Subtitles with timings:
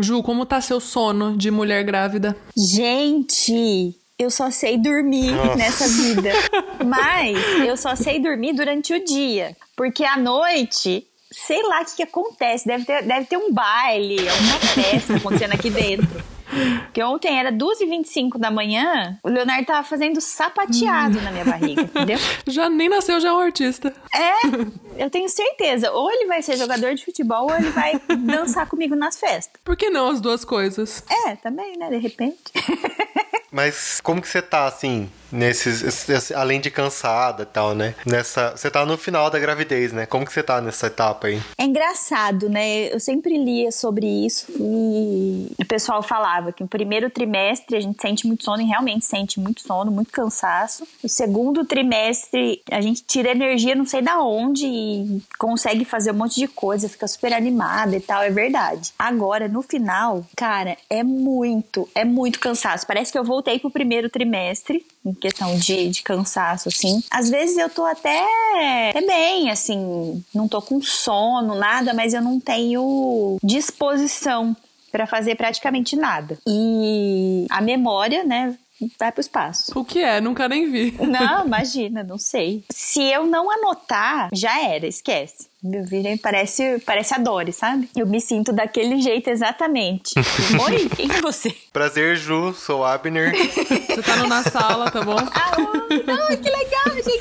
[0.00, 2.36] Ju, como tá seu sono de mulher grávida?
[2.56, 5.56] Gente, eu só sei dormir Nossa.
[5.56, 6.30] nessa vida.
[6.84, 9.56] Mas eu só sei dormir durante o dia.
[9.76, 12.66] Porque à noite, sei lá o que, que acontece.
[12.66, 16.22] Deve ter, deve ter um baile, uma festa acontecendo aqui dentro.
[16.84, 22.18] Porque ontem era 2h25 da manhã, o Leonardo tava fazendo sapateado na minha barriga, entendeu?
[22.46, 23.94] Já nem nasceu, já é um artista.
[24.12, 24.32] É,
[24.96, 25.90] eu tenho certeza.
[25.92, 29.60] Ou ele vai ser jogador de futebol, ou ele vai dançar comigo nas festas.
[29.64, 31.04] Por que não as duas coisas?
[31.26, 31.88] É, também, né?
[31.88, 32.40] De repente.
[33.50, 36.30] Mas como que você tá, assim, nesses.
[36.32, 37.94] Além de cansada e tal, né?
[38.06, 38.52] Nessa.
[38.56, 40.06] Você tá no final da gravidez, né?
[40.06, 41.40] Como que você tá nessa etapa aí?
[41.58, 42.92] É engraçado, né?
[42.92, 48.00] Eu sempre lia sobre isso e o pessoal falava que no primeiro trimestre a gente
[48.00, 50.86] sente muito sono e realmente sente muito sono, muito cansaço.
[51.02, 54.89] No segundo trimestre a gente tira energia não sei da onde e
[55.38, 58.92] consegue fazer um monte de coisa, fica super animada e tal, é verdade.
[58.98, 62.86] Agora, no final, cara, é muito, é muito cansaço.
[62.86, 67.02] Parece que eu voltei pro primeiro trimestre, em questão de, de cansaço, assim.
[67.10, 68.24] Às vezes eu tô até,
[68.90, 74.56] até bem, assim, não tô com sono, nada, mas eu não tenho disposição
[74.90, 76.38] para fazer praticamente nada.
[76.46, 78.56] E a memória, né,
[78.98, 79.72] vai pro espaço.
[79.78, 80.20] O que é?
[80.20, 80.92] Nunca nem vi.
[81.00, 82.64] Não, imagina, não sei.
[82.70, 85.48] Se eu não anotar, já era, esquece.
[85.62, 87.90] Meu vídeo parece, parece a Dory, sabe?
[87.94, 90.14] Eu me sinto daquele jeito exatamente.
[90.66, 91.54] Oi, quem é você?
[91.72, 93.32] Prazer, Ju, sou Abner.
[93.90, 95.16] Você tá no na sala, tá bom?
[95.18, 95.56] Ah,
[96.06, 97.18] não, que legal, gente.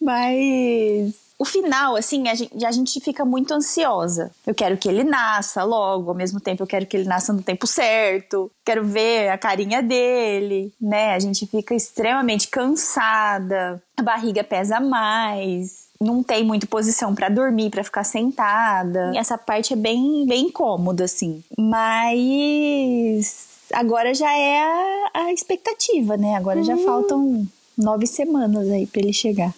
[0.00, 4.30] Mas o final, assim, a gente, a gente fica muito ansiosa.
[4.46, 7.42] Eu quero que ele nasça logo, ao mesmo tempo eu quero que ele nasça no
[7.42, 11.14] tempo certo, quero ver a carinha dele, né?
[11.14, 17.70] A gente fica extremamente cansada, a barriga pesa mais, não tem muita posição para dormir,
[17.70, 19.10] para ficar sentada.
[19.16, 21.42] Essa parte é bem, bem cômoda, assim.
[21.58, 26.36] Mas agora já é a, a expectativa, né?
[26.36, 26.64] Agora uhum.
[26.64, 27.48] já faltam
[27.82, 29.52] nove semanas aí pra ele chegar.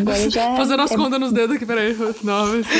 [0.00, 0.96] Agora já Fazendo as é...
[0.96, 1.96] contas nos dedos aqui, peraí.
[2.22, 2.64] Nove.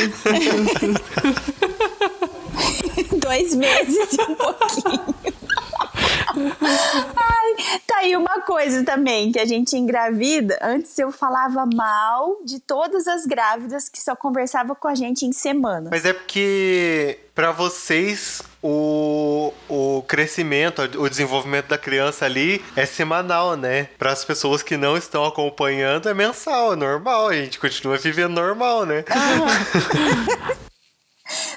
[3.20, 5.14] Dois meses e um pouquinho.
[7.16, 10.58] Ai, tá aí uma coisa também que a gente engravida.
[10.62, 15.32] Antes eu falava mal de todas as grávidas que só conversava com a gente em
[15.32, 15.88] semana.
[15.90, 23.56] Mas é porque para vocês o, o crescimento, o desenvolvimento da criança ali é semanal,
[23.56, 23.88] né?
[23.98, 28.34] Para as pessoas que não estão acompanhando é mensal, é normal, a gente continua vivendo
[28.34, 29.04] normal, né?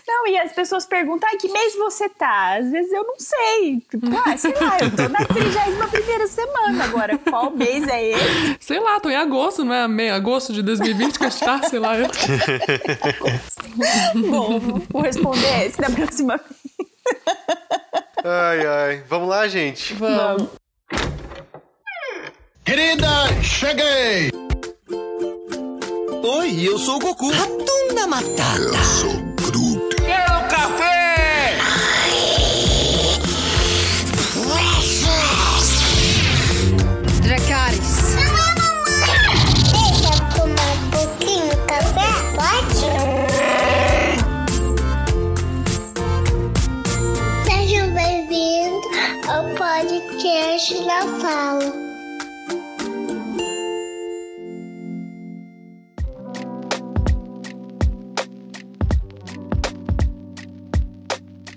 [0.08, 2.58] Não, e as pessoas perguntam, ai, que mês você tá?
[2.58, 3.82] Às vezes eu não sei.
[3.90, 7.18] Tipo, ah, sei lá, eu tô na 31 semana agora.
[7.18, 8.58] Qual mês é esse?
[8.60, 9.88] Sei lá, tô em agosto, não é?
[9.88, 11.98] Meio agosto de 2020 que a gente tá, sei lá.
[11.98, 12.08] Eu...
[14.30, 16.50] Bom, vou responder esse da próxima vez.
[18.24, 19.04] Ai, ai.
[19.08, 19.94] Vamos lá, gente?
[19.94, 20.50] Vamos.
[22.64, 23.08] Querida,
[23.42, 24.32] cheguei!
[26.24, 27.32] Oi, eu sou o Goku.
[27.32, 28.60] Ratunda Matata.
[28.60, 29.21] Eu sou
[50.62, 51.92] podcast da Fala.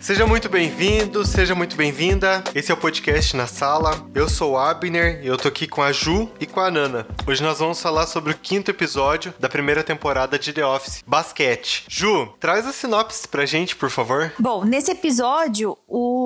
[0.00, 2.44] Seja muito bem-vindo, seja muito bem-vinda.
[2.54, 4.06] Esse é o podcast na sala.
[4.14, 7.06] Eu sou o Abner e eu tô aqui com a Ju e com a Nana.
[7.26, 11.86] Hoje nós vamos falar sobre o quinto episódio da primeira temporada de The Office, Basquete.
[11.88, 14.30] Ju, traz a sinopse pra gente, por favor.
[14.38, 16.23] Bom, nesse episódio, o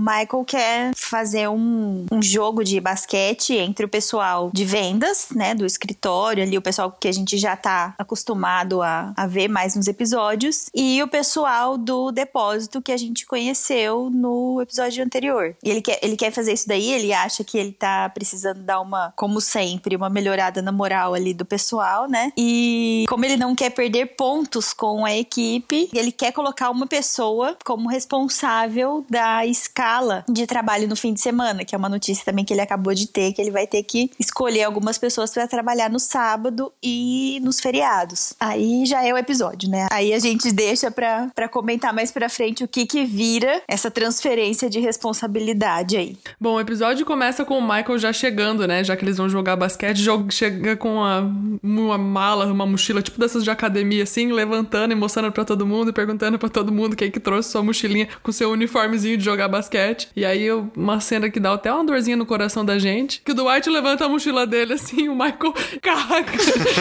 [0.00, 5.66] Michael quer fazer um, um jogo de basquete entre o pessoal de vendas, né, do
[5.66, 9.86] escritório ali, o pessoal que a gente já tá acostumado a, a ver mais nos
[9.86, 15.54] episódios, e o pessoal do depósito que a gente conheceu no episódio anterior.
[15.62, 18.80] E ele quer, ele quer fazer isso daí, ele acha que ele tá precisando dar
[18.80, 22.32] uma, como sempre, uma melhorada na moral ali do pessoal, né?
[22.38, 27.56] E como ele não quer perder pontos com a equipe, ele quer colocar uma pessoa
[27.64, 32.24] como responsável da escala escala de trabalho no fim de semana, que é uma notícia
[32.24, 35.48] também que ele acabou de ter, que ele vai ter que escolher algumas pessoas para
[35.48, 38.34] trabalhar no sábado e nos feriados.
[38.38, 39.88] Aí já é o episódio, né?
[39.90, 44.70] Aí a gente deixa pra comentar mais pra frente o que que vira essa transferência
[44.70, 46.16] de responsabilidade aí.
[46.40, 48.84] Bom, o episódio começa com o Michael já chegando, né?
[48.84, 51.20] Já que eles vão jogar basquete, joga, chega com uma,
[51.62, 55.90] uma mala, uma mochila, tipo dessas de academia, assim, levantando e mostrando pra todo mundo
[55.90, 59.48] e perguntando pra todo mundo quem que trouxe sua mochilinha com seu uniformezinho de jogar
[59.48, 59.79] basquete.
[60.14, 63.34] E aí, uma cena que dá até uma dorzinha no coração da gente, que o
[63.34, 66.32] Dwight levanta a mochila dele, assim, o Michael carrega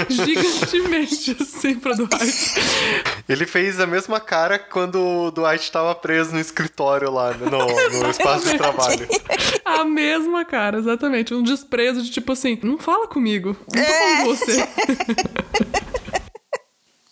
[0.09, 2.53] gigantemente, assim, pra Dwight.
[3.27, 8.09] Ele fez a mesma cara quando o Dwight tava preso no escritório lá, no, no
[8.11, 9.07] espaço de trabalho.
[9.63, 11.33] A mesma cara, exatamente.
[11.33, 13.55] Um desprezo de tipo assim, não fala comigo.
[13.73, 14.67] Não tô falando com você.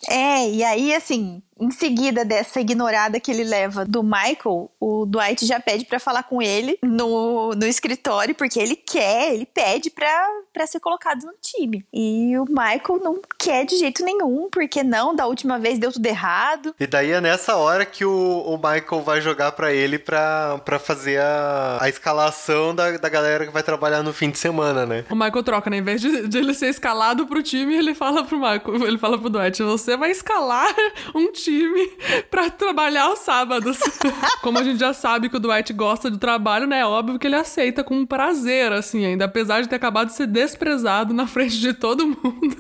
[0.10, 5.46] É, e aí, assim, em seguida dessa ignorada que ele leva do Michael, o Dwight
[5.46, 10.28] já pede pra falar com ele no, no escritório, porque ele quer, ele pede pra,
[10.54, 11.86] pra ser colocado no time.
[11.94, 16.06] E o Michael não quer de jeito nenhum, porque não, da última vez deu tudo
[16.06, 16.76] errado.
[16.80, 20.80] E daí é nessa hora que o, o Michael vai jogar pra ele pra, pra
[20.80, 25.06] fazer a, a escalação da, da galera que vai trabalhar no fim de semana, né?
[25.10, 25.78] O Michael troca, né?
[25.78, 29.18] Em vez de, de ele ser escalado pro time, ele fala pro Michael, ele fala
[29.18, 30.74] pro Dwight, você vai escalar
[31.16, 31.47] um time
[32.30, 33.78] pra trabalhar aos sábados.
[34.42, 36.80] Como a gente já sabe que o Dwight gosta do trabalho, né?
[36.80, 40.28] É óbvio que ele aceita com prazer, assim, ainda apesar de ter acabado de ser
[40.28, 42.58] desprezado na frente de todo mundo.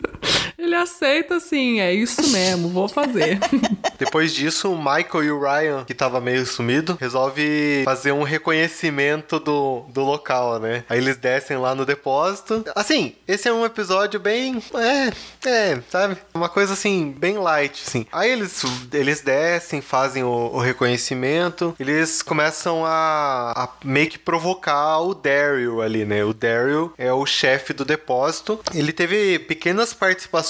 [0.57, 3.39] Ele aceita, assim, é isso mesmo, vou fazer.
[4.00, 9.39] Depois disso, o Michael e o Ryan, que tava meio sumido, resolve fazer um reconhecimento
[9.39, 10.83] do, do local, né?
[10.89, 12.63] Aí eles descem lá no depósito.
[12.75, 14.62] Assim, esse é um episódio bem.
[14.74, 16.18] É, é, sabe?
[16.33, 18.07] Uma coisa assim, bem light, assim.
[18.12, 25.01] Aí eles, eles descem, fazem o, o reconhecimento, eles começam a, a meio que provocar
[25.01, 26.24] o Daryl ali, né?
[26.24, 28.59] O Daryl é o chefe do depósito.
[28.74, 30.46] Ele teve pequenas participações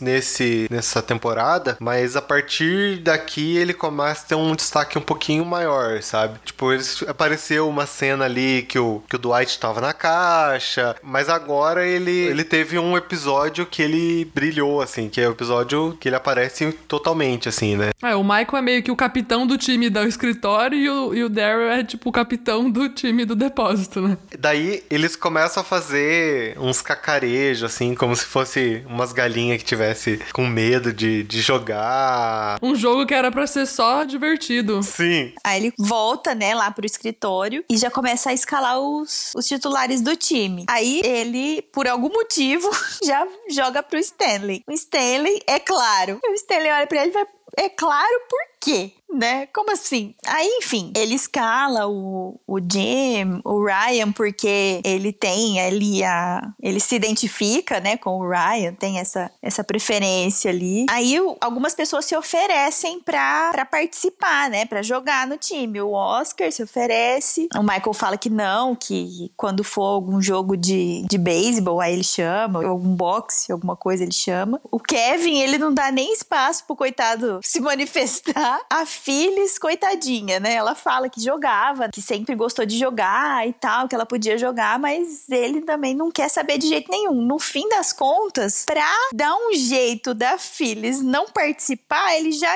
[0.00, 5.44] nesse, nessa temporada, mas a partir daqui ele começa a ter um destaque um pouquinho
[5.44, 6.38] maior, sabe?
[6.44, 11.28] Tipo, eles, apareceu uma cena ali que o, que o Dwight tava na caixa, mas
[11.28, 16.08] agora ele, ele teve um episódio que ele brilhou, assim, que é o episódio que
[16.08, 17.90] ele aparece totalmente, assim, né?
[18.02, 21.24] É, o Michael é meio que o capitão do time do escritório e o, e
[21.24, 24.16] o Daryl é tipo o capitão do time do depósito, né?
[24.38, 30.20] Daí eles começam a fazer uns cacarejos, assim, como se fosse umas galinhas que tivesse
[30.32, 32.58] com medo de, de jogar.
[32.62, 34.82] Um jogo que era pra ser só divertido.
[34.82, 35.32] Sim.
[35.44, 40.00] Aí ele volta, né, lá pro escritório e já começa a escalar os, os titulares
[40.00, 40.64] do time.
[40.68, 42.68] Aí ele, por algum motivo,
[43.04, 44.62] já joga pro Stanley.
[44.66, 46.20] O Stanley, é claro.
[46.24, 47.26] O Stanley olha pra ele e vai.
[47.56, 48.92] É claro por quê?
[49.12, 49.46] Né?
[49.46, 50.14] Como assim?
[50.24, 56.52] Aí, enfim, ele escala o, o Jim, o Ryan, porque ele tem ali a.
[56.62, 60.86] Ele se identifica, né, com o Ryan, tem essa, essa preferência ali.
[60.88, 65.80] Aí, algumas pessoas se oferecem pra, pra participar, né, pra jogar no time.
[65.80, 67.48] O Oscar se oferece.
[67.56, 72.04] O Michael fala que não, que quando for algum jogo de, de beisebol, aí ele
[72.04, 74.60] chama, algum boxe, alguma coisa ele chama.
[74.70, 78.49] O Kevin, ele não dá nem espaço pro coitado se manifestar.
[78.70, 80.54] A Phyllis, coitadinha, né?
[80.54, 84.78] Ela fala que jogava, que sempre gostou de jogar e tal, que ela podia jogar,
[84.78, 87.20] mas ele também não quer saber de jeito nenhum.
[87.20, 92.50] No fim das contas, pra dar um jeito da Phyllis não participar, ele já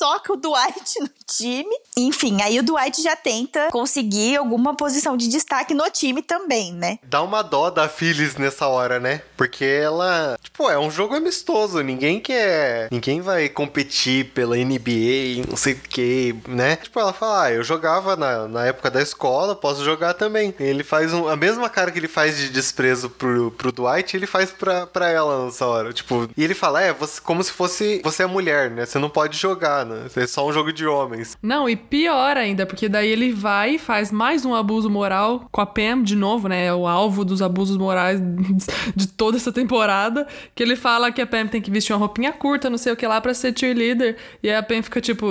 [0.00, 1.76] soca o Dwight no time.
[1.94, 6.98] Enfim, aí o Dwight já tenta conseguir alguma posição de destaque no time também, né?
[7.02, 9.20] Dá uma dó da Phyllis nessa hora, né?
[9.36, 15.56] Porque ela, tipo, é um jogo amistoso, ninguém quer, ninguém vai competir pela NBA, não
[15.56, 16.76] sei o que, né?
[16.76, 20.54] Tipo, ela fala, ah, eu jogava na, na época da escola, posso jogar também.
[20.58, 24.26] Ele faz um, a mesma cara que ele faz de desprezo pro, pro Dwight, ele
[24.26, 28.00] faz pra, pra ela nessa hora, tipo, e ele fala, é, você, como se fosse,
[28.02, 28.86] você é mulher, né?
[28.86, 30.06] Você não pode jogar, né?
[30.16, 31.36] É só um jogo de homens.
[31.42, 35.60] Não, e pior ainda, porque daí ele vai e faz mais um abuso moral com
[35.60, 36.66] a Pam, de novo, né?
[36.66, 38.20] É o alvo dos abusos morais
[38.94, 40.26] de toda essa temporada.
[40.54, 42.96] Que ele fala que a Pam tem que vestir uma roupinha curta, não sei o
[42.96, 44.16] que lá, pra ser cheerleader.
[44.42, 45.26] E aí a Pam fica tipo,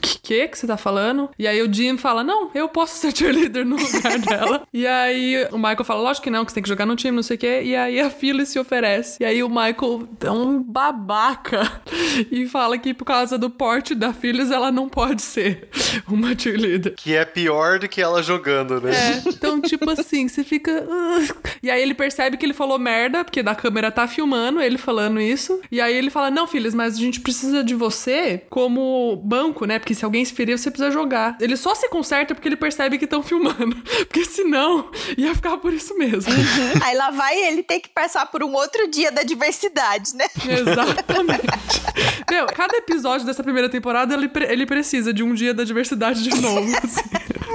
[0.00, 1.30] que que, que você tá falando?
[1.38, 4.62] E aí o Jim fala, não, eu posso ser cheerleader no lugar dela.
[4.74, 7.16] E aí o Michael fala, lógico que não, que você tem que jogar no time,
[7.16, 7.62] não sei o que.
[7.62, 9.22] E aí a Phyllis se oferece.
[9.22, 11.80] E aí o Michael é um babaca
[12.30, 15.68] e fala que por causa do porte parte da Phyllis, ela não pode ser
[16.08, 16.94] uma cheerleader.
[16.96, 18.90] Que é pior do que ela jogando, né?
[18.94, 20.86] É, então, tipo assim, você fica.
[21.62, 25.20] E aí ele percebe que ele falou merda, porque da câmera tá filmando ele falando
[25.20, 25.60] isso.
[25.70, 29.78] E aí ele fala: Não, filhos, mas a gente precisa de você como banco, né?
[29.78, 31.36] Porque se alguém se ferir, você precisa jogar.
[31.40, 33.76] Ele só se conserta porque ele percebe que estão filmando.
[34.08, 36.32] Porque senão ia ficar por isso mesmo.
[36.82, 40.26] Aí lá vai ele ter que passar por um outro dia da diversidade, né?
[40.46, 41.42] Exatamente.
[42.30, 43.77] Meu, cada episódio dessa primeira temporada
[44.14, 46.68] ele, pre- ele precisa de um dia da diversidade de novo.
[46.82, 47.02] assim.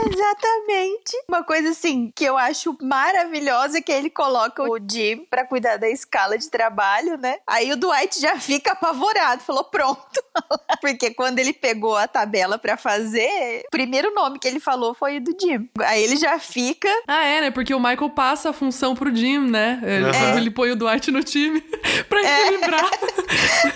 [0.05, 1.17] Exatamente.
[1.27, 5.77] Uma coisa assim que eu acho maravilhosa é que ele coloca o Jim pra cuidar
[5.77, 7.37] da escala de trabalho, né?
[7.47, 10.23] Aí o Dwight já fica apavorado, falou pronto.
[10.81, 15.17] Porque quando ele pegou a tabela pra fazer, o primeiro nome que ele falou foi
[15.17, 15.69] o do Jim.
[15.79, 17.51] Aí ele já fica Ah, é, né?
[17.51, 19.79] Porque o Michael passa a função pro Jim, né?
[19.83, 20.37] Ele, Aham.
[20.37, 21.61] ele põe o Dwight no time
[22.09, 22.83] pra equilibrar.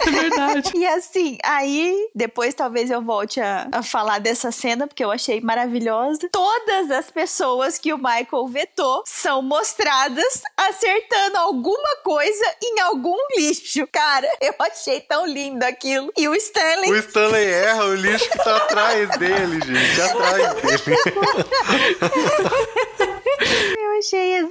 [0.08, 0.72] É, verdade.
[0.76, 5.42] E assim, aí depois talvez eu volte a, a falar dessa cena, porque eu achei
[5.42, 6.30] maravilhosa.
[6.32, 13.88] Todas as pessoas que o Michael vetou são mostradas acertando alguma coisa em algum lixo.
[13.92, 16.12] Cara, eu achei tão lindo aquilo.
[16.18, 16.92] E o Stanley.
[16.92, 20.02] O Stanley erra o lixo que tá atrás dele, gente.
[20.02, 20.98] Atrás dele.
[23.40, 24.48] Eu achei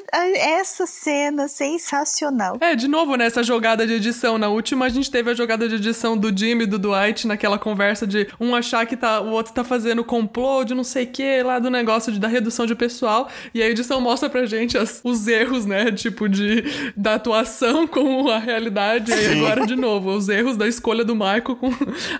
[0.58, 2.56] essa cena sensacional.
[2.60, 4.38] É, de novo, nessa jogada de edição.
[4.38, 7.58] Na última, a gente teve a jogada de edição do Jimmy e do Dwight naquela
[7.58, 11.08] conversa de um achar que tá, o outro tá fazendo complô de não sei o
[11.08, 13.28] que, lá do negócio de, da redução de pessoal.
[13.54, 15.90] E a edição mostra pra gente as- os erros, né?
[15.92, 16.64] Tipo, de,
[16.96, 19.10] da atuação com a realidade.
[19.10, 21.70] E aí agora, de novo, os erros da escolha do Michael com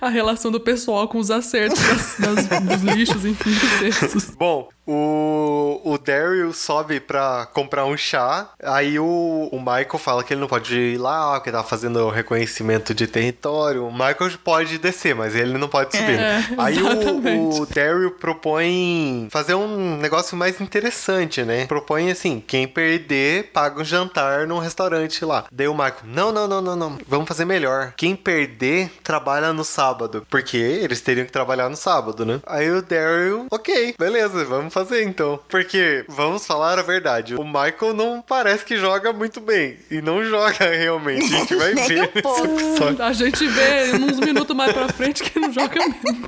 [0.00, 1.80] a relação do pessoal com os acertos
[2.18, 4.30] das- das- dos lixos, enfim, dos cestos.
[4.37, 8.50] Bom, o, o Daryl sobe pra comprar um chá.
[8.62, 12.95] Aí o, o Michael fala que ele não pode ir lá, porque tá fazendo reconhecimento
[12.95, 13.87] de território.
[13.87, 16.19] O Michael pode descer, mas ele não pode subir.
[16.19, 21.66] É, aí o, o Daryl propõe fazer um negócio mais interessante, né?
[21.66, 25.45] Propõe assim: quem perder, paga um jantar num restaurante lá.
[25.50, 26.99] Daí o Michael, não, não, não, não, não.
[27.09, 27.93] Vamos fazer melhor.
[27.97, 30.26] Quem perder, trabalha no sábado.
[30.31, 32.40] Porque eles teriam que trabalhar no sábado, né?
[32.47, 35.40] Aí o Daryl, ok, beleza, vamos fazer então.
[35.49, 39.78] Porque, vamos falar a verdade, o Michael não parece que joga muito bem.
[39.90, 41.35] E não joga realmente.
[41.35, 43.02] A gente vai Nem ver um.
[43.02, 46.26] A gente vê uns minutos mais pra frente que não joga mesmo.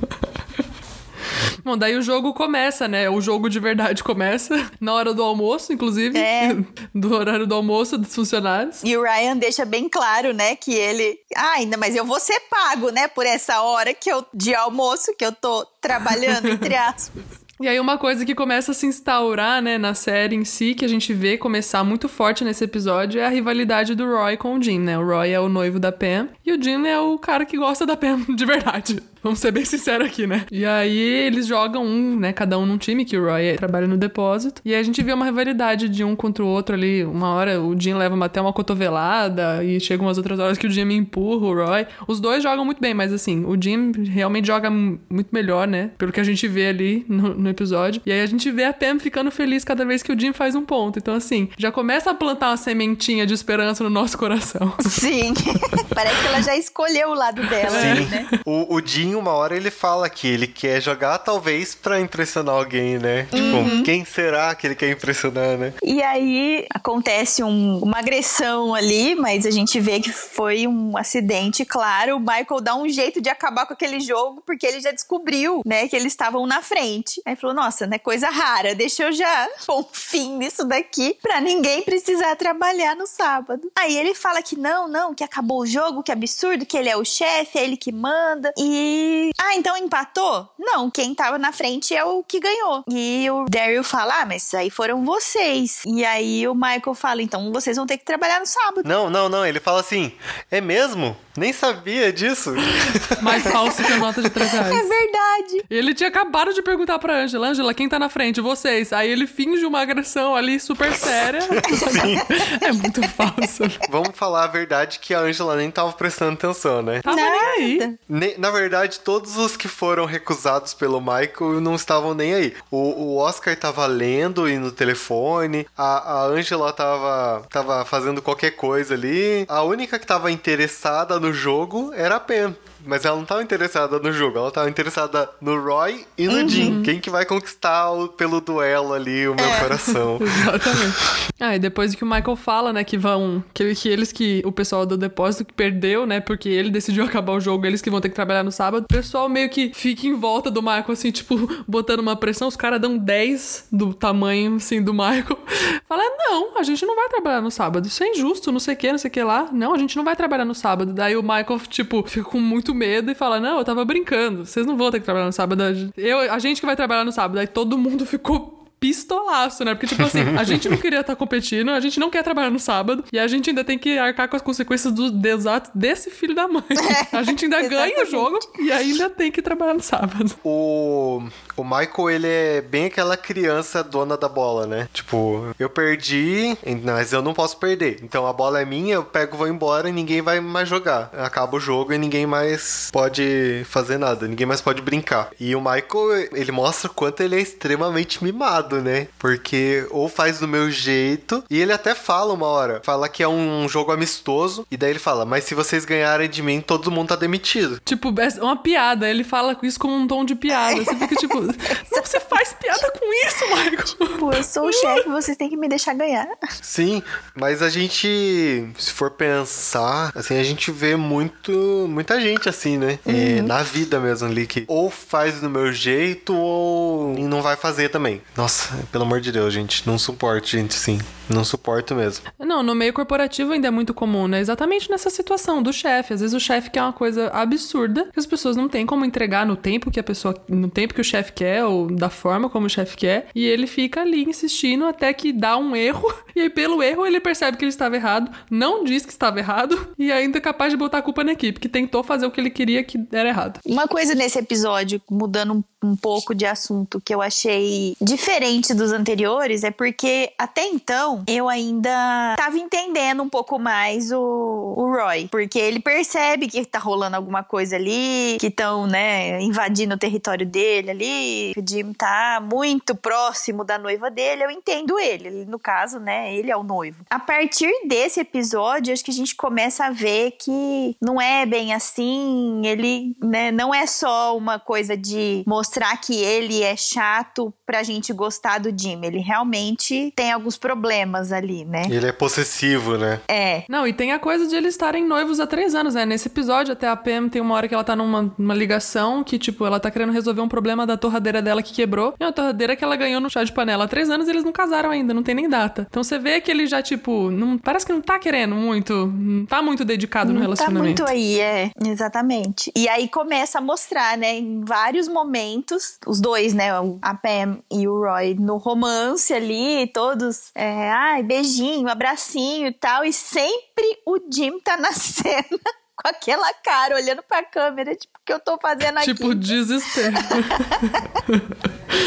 [1.63, 3.07] Bom, daí o jogo começa, né?
[3.09, 6.17] O jogo de verdade começa na hora do almoço, inclusive.
[6.17, 6.55] É.
[6.95, 8.81] Do horário do almoço dos funcionários.
[8.83, 11.19] E o Ryan deixa bem claro, né, que ele.
[11.35, 15.15] Ah, ainda, mas eu vou ser pago, né, por essa hora que eu de almoço
[15.15, 17.48] que eu tô trabalhando, entre aspas.
[17.61, 20.85] E aí uma coisa que começa a se instaurar, né, na série em si, que
[20.85, 24.63] a gente vê começar muito forte nesse episódio, é a rivalidade do Roy com o
[24.63, 24.97] Jim, né?
[24.97, 27.85] O Roy é o noivo da Pam e o Jim é o cara que gosta
[27.85, 29.03] da Pam de verdade.
[29.23, 30.45] Vamos ser bem sinceros aqui, né?
[30.51, 33.97] E aí eles jogam um, né, cada um num time, que o Roy trabalha no
[33.97, 34.61] depósito.
[34.63, 37.03] E aí a gente vê uma rivalidade de um contra o outro ali.
[37.03, 40.69] Uma hora o Jim leva até uma cotovelada e chegam umas outras horas que o
[40.69, 41.87] Jim empurra o Roy.
[42.07, 45.91] Os dois jogam muito bem, mas assim, o Jim realmente joga muito melhor, né?
[45.97, 48.01] Pelo que a gente vê ali no, no episódio.
[48.05, 50.55] E aí a gente vê a Pam ficando feliz cada vez que o Jim faz
[50.55, 50.99] um ponto.
[50.99, 54.73] Então, assim, já começa a plantar uma sementinha de esperança no nosso coração.
[54.81, 55.33] Sim.
[55.93, 58.05] Parece que ela já escolheu o lado dela, Sim.
[58.05, 58.27] né?
[58.45, 62.97] O, o Jim, uma hora, ele fala que ele quer jogar, talvez, pra impressionar alguém,
[62.97, 63.27] né?
[63.33, 63.63] Uhum.
[63.69, 65.73] Tipo, quem será que ele quer impressionar, né?
[65.83, 71.65] E aí acontece um- uma agressão ali, mas a gente vê que foi um acidente,
[71.65, 72.15] claro.
[72.17, 75.87] O Michael dá um jeito de acabar com aquele jogo, porque ele já descobriu, né,
[75.87, 77.21] que eles estavam na frente.
[77.25, 81.39] Aí falou: nossa, né, coisa rara, deixa eu já pôr um fim nisso daqui pra
[81.41, 83.71] ninguém precisar trabalhar no sábado.
[83.77, 86.97] Aí ele fala que não, não, que acabou o jogo, que absurdo, que ele é
[86.97, 88.51] o chefe, é ele que manda.
[88.57, 88.98] E.
[89.37, 90.47] Ah, então empatou?
[90.57, 92.83] Não, quem tava na frente é o que ganhou.
[92.89, 95.81] E o Daryl fala: ah, mas aí foram vocês.
[95.85, 98.87] E aí o Michael fala: então vocês vão ter que trabalhar no sábado.
[98.87, 99.45] Não, não, não.
[99.45, 100.11] Ele fala assim:
[100.51, 101.15] é mesmo?
[101.39, 102.53] Nem sabia disso.
[103.21, 104.87] Mais falso que a nota de 3 É reais.
[104.89, 105.63] verdade.
[105.69, 108.41] Ele tinha acabado de perguntar pra Angela, Angela, quem tá na frente?
[108.41, 108.91] Vocês.
[108.91, 111.39] Aí ele finge uma agressão ali super séria.
[112.61, 113.63] é muito falso.
[113.89, 117.01] Vamos falar a verdade que a Angela nem tava prestando atenção, né?
[117.01, 117.77] Tava nem aí.
[117.79, 117.93] Nada.
[118.07, 122.53] Ne- Na verdade, todos os que foram recusados pelo Michael não estavam nem aí.
[122.69, 128.51] O, o Oscar tava lendo e no telefone, a, a Angela tava, tava fazendo qualquer
[128.51, 129.45] coisa ali.
[129.47, 132.55] A única que tava interessada no jogo era a Pen.
[132.89, 136.81] Mas ela não tava interessada no jogo, ela tava interessada no Roy e no Jim.
[136.81, 140.17] Quem que vai conquistar o- pelo duelo ali o meu coração?
[140.21, 140.97] Exatamente.
[141.39, 143.43] Ah, e depois que o Michael fala, né, que vão.
[143.53, 144.41] Que, que eles que.
[144.45, 146.19] O pessoal do depósito que perdeu, né?
[146.19, 148.83] Porque ele decidiu acabar o jogo, eles que vão ter que trabalhar no sábado.
[148.83, 151.35] O pessoal meio que fica em volta do Michael, assim, tipo,
[151.67, 152.47] botando uma pressão.
[152.47, 155.37] Os caras dão 10 do tamanho, assim, do Michael.
[155.87, 157.87] Fala, não, a gente não vai trabalhar no sábado.
[157.87, 159.47] Isso é injusto, não sei o que, não sei o que lá.
[159.51, 160.91] Não, a gente não vai trabalhar no sábado.
[160.93, 164.45] Daí o Michael, tipo, fica com muito medo e fala, não, eu tava brincando.
[164.45, 165.61] Vocês não vão ter que trabalhar no sábado.
[165.97, 167.37] Eu, a gente que vai trabalhar no sábado.
[167.37, 169.75] Aí todo mundo ficou pistolaço, né?
[169.75, 172.59] Porque, tipo assim, a gente não queria estar competindo, a gente não quer trabalhar no
[172.59, 176.35] sábado, e a gente ainda tem que arcar com as consequências do desato desse filho
[176.35, 176.63] da mãe.
[177.11, 180.35] A gente ainda ganha o jogo e ainda tem que trabalhar no sábado.
[180.43, 181.21] O,
[181.55, 184.87] o Michael, ele é bem aquela criança dona da bola, né?
[184.93, 187.99] Tipo, eu perdi, mas eu não posso perder.
[188.03, 191.09] Então a bola é minha, eu pego, vou embora e ninguém vai mais jogar.
[191.13, 195.29] Acaba o jogo e ninguém mais pode fazer nada, ninguém mais pode brincar.
[195.39, 199.07] E o Michael, ele mostra o quanto ele é extremamente mimado, né?
[199.17, 203.27] Porque ou faz do meu jeito, e ele até fala uma hora, fala que é
[203.27, 207.09] um jogo amistoso, e daí ele fala, mas se vocês ganharem de mim, todo mundo
[207.09, 207.79] tá demitido.
[207.83, 209.09] Tipo, é uma piada.
[209.09, 210.83] Ele fala com isso como um tom de piada.
[210.83, 211.41] Você fica tipo,
[211.89, 214.17] você faz piada com isso, Michael?
[214.19, 216.27] Pô, eu sou o chefe, vocês têm que me deixar ganhar.
[216.61, 217.01] Sim,
[217.35, 222.99] mas a gente, se for pensar, assim, a gente vê muito, muita gente assim, né?
[223.05, 227.89] É, na vida mesmo ali, que ou faz do meu jeito ou não vai fazer
[227.89, 228.21] também.
[228.35, 228.58] Nossa,
[228.91, 230.99] pelo amor de Deus, gente, não suporto gente assim.
[231.29, 232.25] Não suporto mesmo.
[232.39, 234.39] Não, no meio corporativo ainda é muito comum, né?
[234.39, 236.13] Exatamente nessa situação do chefe.
[236.13, 239.45] Às vezes o chefe quer uma coisa absurda que as pessoas não têm como entregar
[239.45, 240.35] no tempo que a pessoa.
[240.47, 243.27] no tempo que o chefe quer, ou da forma como o chefe quer.
[243.35, 246.11] E ele fica ali insistindo até que dá um erro.
[246.35, 249.89] E aí, pelo erro, ele percebe que ele estava errado, não diz que estava errado,
[249.97, 252.39] e ainda é capaz de botar a culpa na equipe, que tentou fazer o que
[252.39, 253.59] ele queria que era errado.
[253.65, 258.93] Uma coisa nesse episódio, mudando um, um pouco de assunto, que eu achei diferente dos
[258.93, 265.27] anteriores, é porque até então eu ainda tava entendendo um pouco mais o, o Roy.
[265.29, 270.45] Porque ele percebe que tá rolando alguma coisa ali, que estão, né, invadindo o território
[270.45, 274.43] dele ali, o Jim tá muito próximo da noiva dele.
[274.43, 275.27] Eu entendo ele.
[275.27, 277.03] Ele, No caso, né, ele é o noivo.
[277.09, 281.73] A partir desse episódio, acho que a gente começa a ver que não é bem
[281.73, 282.61] assim.
[282.65, 288.13] Ele, né, não é só uma coisa de mostrar que ele é chato pra gente
[288.13, 289.01] gostar do Jim.
[289.03, 291.83] Ele realmente tem alguns problemas ali, né?
[291.89, 293.19] Ele é possessivo, né?
[293.27, 293.63] É.
[293.69, 296.05] Não, e tem a coisa de eles estarem noivos há três anos, né?
[296.05, 299.37] Nesse episódio, até a Pam tem uma hora que ela tá numa, numa ligação que,
[299.37, 302.13] tipo, ela tá querendo resolver um problema da torradeira dela que quebrou.
[302.19, 304.43] E uma torradeira que ela ganhou no chá de panela há três anos e eles
[304.43, 305.87] não casaram ainda, não tem nem data.
[305.89, 309.45] Então você vê que ele já, tipo, não, parece que não tá querendo muito, não
[309.45, 310.85] tá muito dedicado no Não tá relacionamento.
[311.01, 311.71] muito aí, é.
[311.85, 312.71] Exatamente.
[312.75, 316.69] E aí começa a mostrar, né, em vários momentos, os dois, né,
[317.01, 323.05] a Pam e o Roy, no romance ali, todos, é, ai, beijinho, abracinho e tal,
[323.05, 325.59] e sempre o Jim tá na cena
[325.95, 329.13] com aquela cara, olhando pra câmera, tipo, o que eu tô fazendo aqui?
[329.13, 330.15] Tipo, desespero.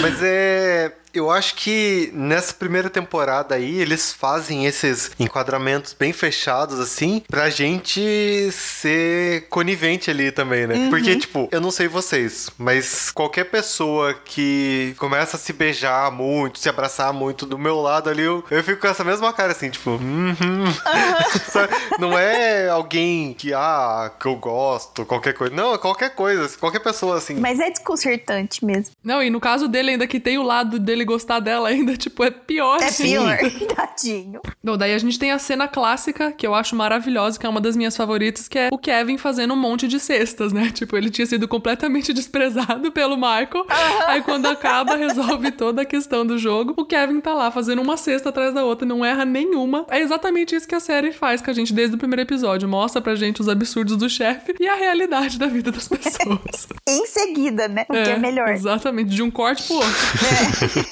[0.01, 0.97] Mas é.
[1.15, 7.51] Eu acho que nessa primeira temporada aí, eles fazem esses enquadramentos bem fechados, assim, pra
[7.51, 10.89] gente ser conivente ali também, né?
[10.89, 16.59] Porque, tipo, eu não sei vocês, mas qualquer pessoa que começa a se beijar muito,
[16.59, 19.71] se abraçar muito do meu lado ali, eu, eu fico com essa mesma cara, assim,
[19.71, 20.65] tipo, uhum.
[21.51, 21.75] Sabe?
[21.99, 25.55] Não é alguém que, ah, que eu gosto, qualquer coisa.
[25.55, 27.35] Não, é qualquer coisa, qualquer pessoa, assim.
[27.35, 28.95] Mas é desconcertante mesmo.
[29.05, 32.23] Não, e no caso dele, ainda que tem o lado dele gostar dela ainda, tipo,
[32.25, 32.81] é pior.
[32.81, 33.05] É assim.
[33.05, 33.39] pior.
[33.75, 34.41] Tadinho.
[34.63, 37.61] Bom, daí a gente tem a cena clássica, que eu acho maravilhosa, que é uma
[37.61, 40.71] das minhas favoritas, que é o Kevin fazendo um monte de cestas, né?
[40.83, 43.67] Tipo, ele tinha sido completamente desprezado pelo Michael.
[44.07, 46.75] Aí quando acaba, resolve toda a questão do jogo.
[46.77, 49.87] O Kevin tá lá fazendo uma cesta atrás da outra, não erra nenhuma.
[49.91, 52.69] É exatamente isso que a série faz com a gente desde o primeiro episódio.
[52.69, 56.69] Mostra pra gente os absurdos do chefe e a realidade da vida das pessoas.
[56.89, 57.85] Em seguida, né?
[57.89, 58.49] O que é melhor.
[58.49, 59.93] Exatamente, de um corte pro outro.
[60.23, 60.92] É,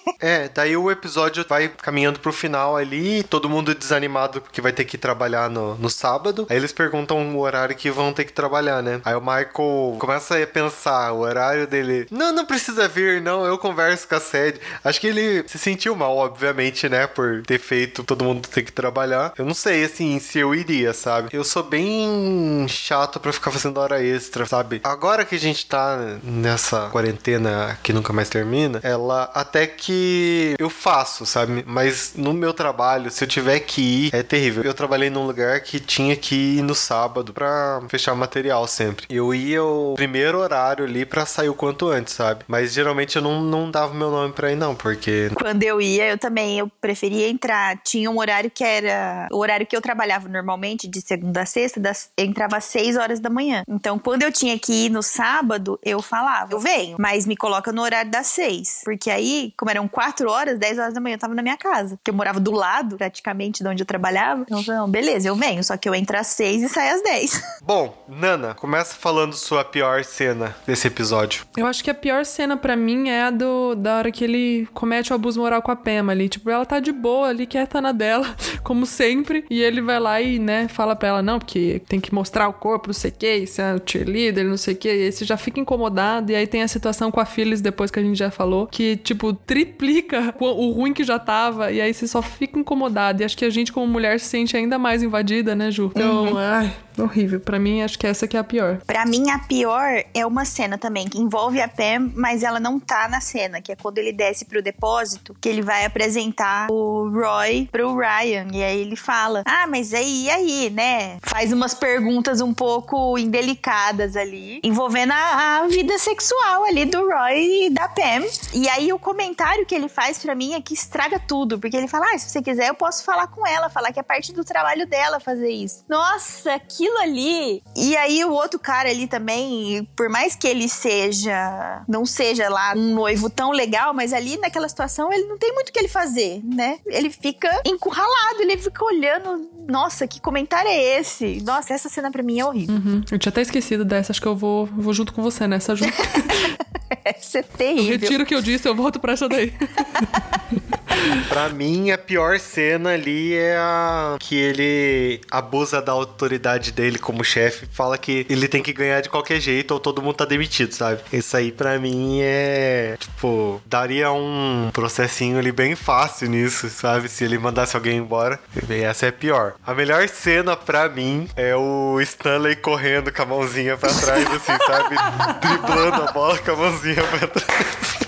[0.53, 4.97] daí o episódio vai caminhando pro final ali, todo mundo desanimado porque vai ter que
[4.97, 6.45] trabalhar no, no sábado.
[6.49, 9.01] Aí eles perguntam o horário que vão ter que trabalhar, né?
[9.03, 12.07] Aí o Michael começa a pensar o horário dele.
[12.11, 14.59] Não, não precisa vir, não, eu converso com a sede.
[14.83, 17.07] Acho que ele se sentiu mal, obviamente, né?
[17.07, 19.33] Por ter feito todo mundo ter que trabalhar.
[19.37, 21.29] Eu não sei, assim, se eu iria, sabe?
[21.31, 24.81] Eu sou bem chato pra ficar fazendo hora extra, sabe?
[24.83, 30.10] Agora que a gente tá nessa quarentena que nunca mais termina, ela até que
[30.59, 31.63] eu faço, sabe?
[31.67, 34.63] Mas no meu trabalho, se eu tiver que ir, é terrível.
[34.63, 39.05] Eu trabalhei num lugar que tinha que ir no sábado pra fechar material sempre.
[39.09, 42.43] Eu ia o primeiro horário ali pra sair o quanto antes, sabe?
[42.47, 45.29] Mas geralmente eu não, não dava meu nome pra ir, não, porque.
[45.35, 47.77] Quando eu ia, eu também, eu preferia entrar.
[47.83, 51.79] Tinha um horário que era o horário que eu trabalhava normalmente, de segunda a sexta,
[51.79, 53.63] das, entrava às 6 horas da manhã.
[53.67, 57.71] Então, quando eu tinha que ir no sábado, eu falava, eu venho, mas me coloca
[57.71, 58.81] no horário das 6.
[58.83, 61.95] Porque aí, como eram 4 horas, 10 horas da manhã eu tava na minha casa.
[61.95, 64.41] Porque eu morava do lado, praticamente, de onde eu trabalhava.
[64.41, 66.95] Então, eu falei, não, beleza, eu venho, só que eu entro às 6 e saio
[66.95, 67.43] às 10.
[67.61, 71.45] Bom, Nana, começa falando sua pior cena desse episódio.
[71.55, 74.67] Eu acho que a pior cena pra mim é a do, da hora que ele
[74.73, 76.27] comete o abuso moral com a Pema ali.
[76.27, 79.45] Tipo, ela tá de boa ali, quieta na dela, como sempre.
[79.51, 82.53] E ele vai lá e, né, fala pra ela, não, porque tem que mostrar o
[82.53, 84.87] corpo, não sei o que, isso é um cheerleader, não sei o que.
[84.87, 86.31] E aí você já fica incomodado.
[86.31, 88.97] E aí tem a situação com a Phyllis, depois que a gente já falou, que,
[88.97, 89.90] tipo, triplica
[90.39, 91.71] o, o ruim que já tava.
[91.71, 93.21] E aí você só fica incomodado.
[93.21, 95.91] E acho que a gente, como mulher, se sente ainda mais invadida, né, Ju?
[95.93, 97.39] Então, ai, horrível.
[97.39, 98.79] Pra mim, acho que essa que é a pior.
[98.85, 102.79] Pra mim, a pior é uma cena também que envolve a Pam, mas ela não
[102.79, 107.09] tá na cena, que é quando ele desce pro depósito, que ele vai apresentar o
[107.09, 108.47] Roy pro Ryan.
[108.53, 111.17] E aí ele fala: Ah, mas aí, e aí, né?
[111.21, 117.65] Faz umas perguntas um pouco indelicadas ali, envolvendo a, a vida sexual ali do Roy
[117.65, 118.25] e da Pam.
[118.53, 121.87] E aí o comentário que ele faz pra mim é que estraga tudo, porque ele
[121.87, 124.43] fala: Ah, se você quiser, eu posso falar com ela, falar que é parte do
[124.43, 125.83] trabalho dela fazer isso.
[125.87, 127.63] Nossa, aquilo ali.
[127.75, 132.73] E aí o outro cara ali também, por mais que ele seja, não seja lá
[132.75, 135.87] um noivo tão legal, mas ali naquela situação ele não tem muito o que ele
[135.87, 136.79] fazer, né?
[136.85, 141.41] Ele fica encurralado, ele fica olhando, nossa, que comentário é esse?
[141.41, 142.75] Nossa, essa cena pra mim é horrível.
[142.75, 143.03] Uhum.
[143.11, 145.85] Eu tinha até esquecido dessa, acho que eu vou, vou junto com você nessa, Ju.
[147.03, 147.99] essa é terrível.
[147.99, 149.53] Retiro o que eu disse, eu volto pra essa daí.
[151.27, 157.23] Pra mim, a pior cena ali é a que ele abusa da autoridade dele como
[157.23, 160.73] chefe, fala que ele tem que ganhar de qualquer jeito ou todo mundo tá demitido,
[160.73, 161.01] sabe?
[161.11, 167.07] Isso aí pra mim é, tipo, daria um processinho ali bem fácil nisso, sabe?
[167.09, 168.39] Se ele mandasse alguém embora.
[168.69, 169.53] E essa é pior.
[169.65, 174.57] A melhor cena pra mim é o Stanley correndo com a mãozinha pra trás, assim,
[174.65, 174.95] sabe?
[175.41, 178.00] Driblando a bola com a mãozinha pra trás.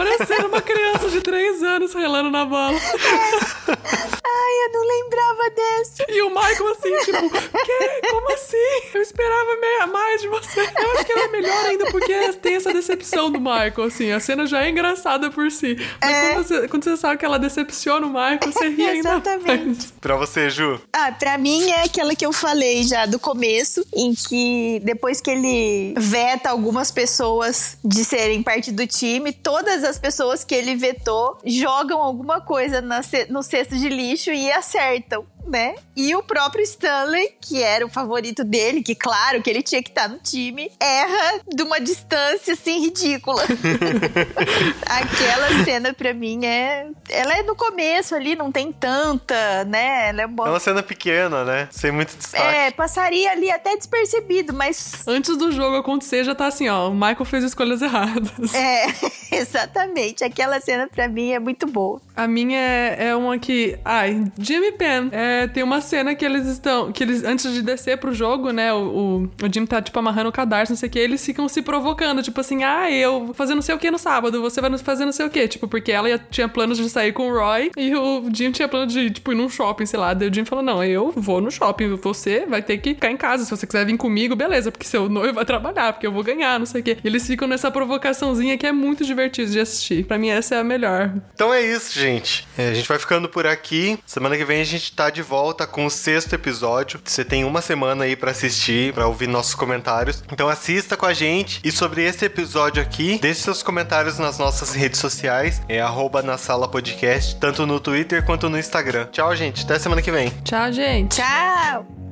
[0.00, 2.72] Parecendo uma criança de 3 anos relando na bola.
[3.68, 5.89] Ai, eu não lembrava dessa.
[6.10, 8.10] E o Michael assim, tipo, que?
[8.10, 8.56] Como assim?
[8.94, 10.60] Eu esperava meia mais de você.
[10.60, 14.10] Eu acho que ela é melhor ainda porque tem essa decepção do Michael, assim.
[14.12, 15.76] A cena já é engraçada por si.
[16.00, 16.34] Mas É.
[16.34, 19.64] quando, você, quando você sabe que ela decepciona o Michael, você ri ainda Exatamente.
[19.66, 19.90] mais.
[20.00, 20.80] Pra você, Ju.
[20.92, 25.30] Ah, pra mim é aquela que eu falei já do começo, em que depois que
[25.30, 31.38] ele veta algumas pessoas de serem parte do time, todas as pessoas que ele vetou
[31.44, 35.24] jogam alguma coisa na no cesto de lixo e acertam.
[35.46, 35.74] Né?
[35.96, 39.88] E o próprio Stanley, que era o favorito dele, que claro que ele tinha que
[39.90, 43.42] estar no time, erra de uma distância assim ridícula.
[44.86, 50.08] Aquela cena pra mim é, ela é no começo ali, não tem tanta, né?
[50.08, 50.50] Ela é É boa.
[50.50, 51.68] uma cena pequena, né?
[51.70, 52.44] Sem muito destaque.
[52.44, 55.06] É, passaria ali até despercebido, mas.
[55.06, 56.88] Antes do jogo acontecer, já tá assim, ó.
[56.88, 58.54] O Michael fez escolhas erradas.
[58.54, 58.86] É,
[59.32, 60.24] exatamente.
[60.24, 62.00] Aquela cena pra mim é muito boa.
[62.20, 63.78] A minha é, é uma que.
[63.82, 65.08] Ai, Jimmy Penn.
[65.10, 66.92] É, tem uma cena que eles estão.
[66.92, 68.74] Que eles, antes de descer pro jogo, né?
[68.74, 70.98] O, o, o tá, tipo, amarrando o cadarço, não sei o que.
[70.98, 72.22] Eles ficam se provocando.
[72.22, 75.06] Tipo assim, ah, eu vou fazer não sei o que no sábado, você vai fazer
[75.06, 75.48] não sei o que.
[75.48, 78.86] Tipo, porque ela tinha planos de sair com o Roy e o Jim tinha plano
[78.86, 80.12] de, tipo, ir num shopping, sei lá.
[80.12, 81.96] Daí o Jim falou: não, eu vou no shopping.
[81.96, 83.46] Você vai ter que ficar em casa.
[83.46, 86.58] Se você quiser vir comigo, beleza, porque seu noivo vai trabalhar, porque eu vou ganhar,
[86.58, 86.98] não sei o que.
[87.02, 90.04] E eles ficam nessa provocaçãozinha que é muito divertido de assistir.
[90.04, 91.14] Pra mim, essa é a melhor.
[91.34, 92.09] Então é isso, gente.
[92.56, 93.98] É, a gente vai ficando por aqui.
[94.06, 97.00] Semana que vem a gente tá de volta com o sexto episódio.
[97.04, 100.22] Você tem uma semana aí pra assistir, pra ouvir nossos comentários.
[100.32, 101.60] Então assista com a gente.
[101.62, 105.62] E sobre esse episódio aqui, deixe seus comentários nas nossas redes sociais.
[105.68, 109.06] É arroba na sala podcast, tanto no Twitter quanto no Instagram.
[109.12, 109.64] Tchau, gente.
[109.64, 110.30] Até semana que vem.
[110.44, 111.16] Tchau, gente.
[111.16, 112.09] Tchau!